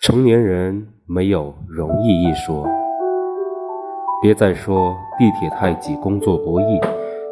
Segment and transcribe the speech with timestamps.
[0.00, 2.64] 成年人没有容易一说。
[4.22, 6.80] 别再说地铁太挤，工作不易。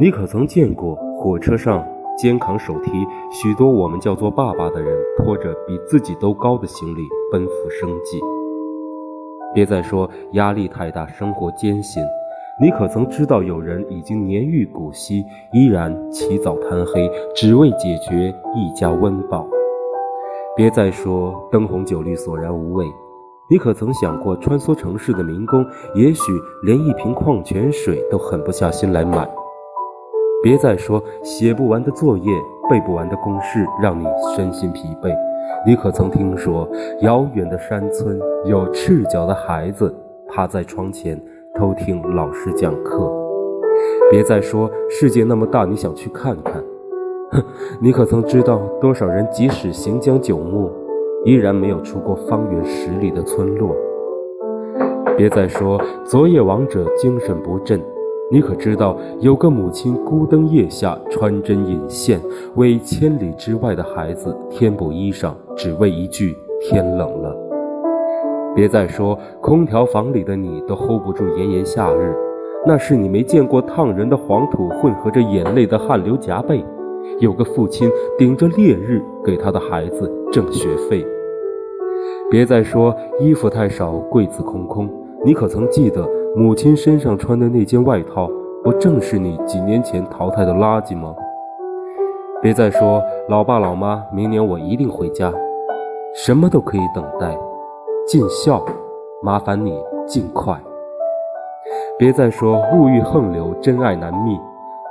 [0.00, 1.86] 你可曾见过火车上
[2.16, 2.90] 肩扛手提
[3.30, 8.18] 许多我们叫做爸爸的人，拖着比自己都高的行李奔赴生计？
[9.54, 12.02] 别再说压力太大，生活艰辛。
[12.58, 15.22] 你可曾知道有人已经年逾古稀，
[15.52, 19.46] 依然起早贪黑，只为解决一家温饱？
[20.56, 22.86] 别再说灯红酒绿索然无味。
[23.50, 29.28] 你可曾想过，穿梭城市的民工，也许连一瓶矿泉水都狠不下心来买？
[30.44, 32.32] 别再说写不完的作业、
[32.70, 35.12] 背不完的公式让你身心疲惫。
[35.66, 36.68] 你可曾听说
[37.00, 39.92] 遥远的山村有赤脚的孩子
[40.28, 41.20] 趴在窗前
[41.56, 43.10] 偷听老师讲课？
[44.08, 46.62] 别再说世界那么大，你想去看看？
[47.34, 47.44] 哼，
[47.80, 50.70] 你可曾知道多少人即使行将就木，
[51.24, 53.74] 依然没有出过方圆十里的村落？
[55.16, 57.80] 别再说昨夜王者精神不振。
[58.32, 62.18] 你可知道，有个母亲孤灯夜下，穿针引线，
[62.56, 67.36] 为千里之外的孩子添补衣裳，只为一句“天冷了”。
[68.56, 72.16] 别再说空调房里的你都 hold 不住炎炎夏日，
[72.66, 76.64] 那是你没见过烫人的黄土混合着眼泪的汗流浃背。
[77.18, 81.06] 有个父亲顶着烈日给他的孩子挣学费。
[82.30, 84.88] 别再说衣服太少，柜子空空。
[85.24, 86.08] 你可曾记得？
[86.36, 88.28] 母亲身上穿的那件外套，
[88.64, 91.14] 不正是你几年前淘汰的垃圾吗？
[92.42, 95.32] 别再说老爸老妈，明年我一定回家，
[96.12, 97.38] 什么都可以等待，
[98.04, 98.66] 尽孝，
[99.22, 100.60] 麻烦你尽快。
[101.96, 104.36] 别再说物欲横流，真爱难觅，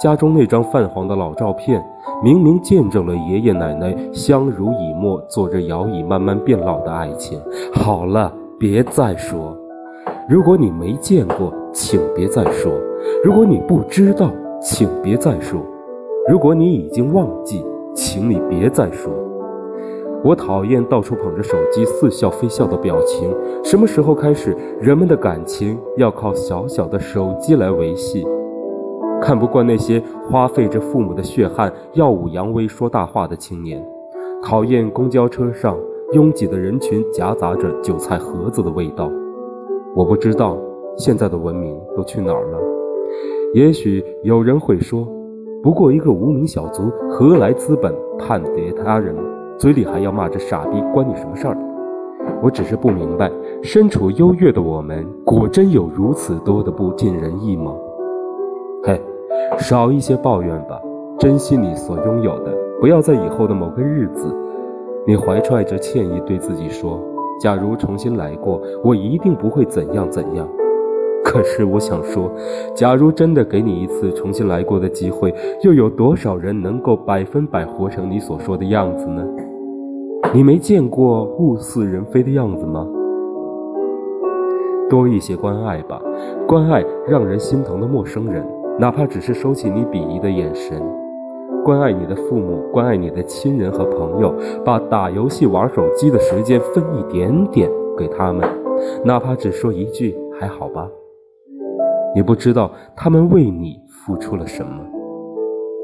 [0.00, 1.84] 家中那张泛黄的老照片，
[2.22, 7.40] 明明见证了爷爷奶奶相濡以沫，坐着摇椅慢慢变老的爱情。
[7.72, 9.56] 好了，别再说。
[10.28, 12.70] 如果你没见过，请别再说；
[13.24, 15.58] 如果你不知道，请别再说；
[16.28, 19.12] 如果你已经忘记，请你别再说。
[20.22, 23.34] 我讨厌到处捧着手机似笑非笑的表情。
[23.64, 28.24] 什么时候开始，人们的感情要靠小小的手机来维系？
[29.20, 33.84] 看不惯那些花费着父母的血汗、耀武扬威、说大话的青年。
[34.42, 35.76] 讨厌公交车上
[36.12, 39.10] 拥挤的人群夹杂着韭菜盒子的味道。
[39.96, 40.56] 我不知道
[40.96, 42.58] 现在的文明都去哪儿了。
[43.54, 45.06] 也许有人会说，
[45.62, 49.14] 不过一个无名小卒，何来资本判别他人？
[49.58, 51.58] 嘴里还要骂着傻逼，关你什么事儿？
[52.40, 53.28] 我只是不明白，
[53.60, 57.74] 身处优越的我们，果真有如此多的不尽人意吗？
[59.58, 60.80] 少一些抱怨吧，
[61.18, 64.34] 珍惜你所拥有的，不要在以后的某个日子，
[65.06, 67.00] 你怀揣着歉意对自己说。
[67.40, 70.48] 假如重新来过，我一定不会怎样怎样。
[71.24, 72.30] 可是我想说，
[72.74, 79.24] 假如真的给你一次重新来过的机会，又有多少人能够百分百活成你所说的样子呢？
[80.34, 82.86] 你没见过物是人非的样子吗？
[84.88, 86.00] 多一些关爱吧，
[86.46, 88.42] 关爱让人心疼的陌生人，
[88.80, 90.80] 哪怕只是收起你鄙夷的眼神。
[91.64, 94.32] 关爱你的父母，关爱你的亲人和朋友，
[94.64, 98.48] 把打游戏、玩手机的时间分一点点给他们，
[99.04, 100.88] 哪怕只说一句“还好吧”。
[102.14, 104.80] 你不知道他们为你付出了什么。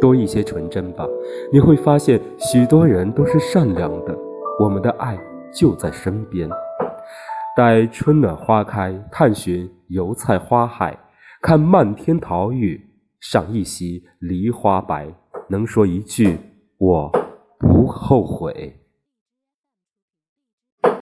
[0.00, 1.04] 多一些纯真吧，
[1.52, 4.16] 你会发现许多人都是善良的。
[4.60, 5.18] 我们的爱
[5.52, 6.48] 就在身边。
[7.56, 10.96] 待春暖花开，探寻油菜花海，
[11.40, 12.80] 看漫天桃雨，
[13.26, 15.10] 赏一袭梨花白。
[15.48, 16.38] 能说一句，
[16.76, 17.10] 我
[17.58, 18.83] 不后悔。